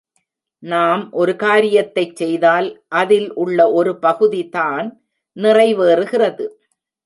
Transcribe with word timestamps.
நாம் 0.63 1.03
ஒரு 1.11 1.33
காரியத்தைச் 1.35 2.15
செய்தால் 2.15 2.67
அதில் 2.93 3.29
உள்ள 3.33 3.59
ஒரு 3.71 3.93
பகுதி 3.99 4.49
தான் 4.49 4.87
நிறைவேறுகிறது. 5.37 6.45